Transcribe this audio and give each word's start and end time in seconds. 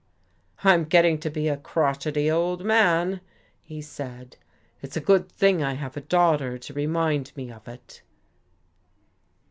"I'm 0.63 0.85
getting 0.85 1.19
to 1.19 1.29
be 1.29 1.47
a 1.47 1.57
crotchety 1.57 2.31
old 2.31 2.65
man," 2.65 3.21
he 3.61 3.83
said. 3.83 4.35
"It's 4.81 4.97
a 4.97 4.99
good 4.99 5.31
thing 5.31 5.61
I 5.61 5.73
have 5.75 5.95
a 5.95 6.01
daughter 6.01 6.57
to 6.57 6.73
remind 6.73 7.31
me 7.37 7.51
of 7.51 7.67
it." 7.67 8.01